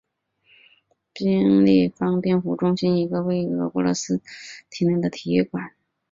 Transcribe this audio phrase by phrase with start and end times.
[1.13, 4.23] 冰立方冰壶中心是一个位于俄罗斯索
[4.71, 5.73] 契的室内体育馆。